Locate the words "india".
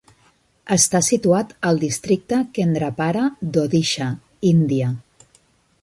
4.57-4.91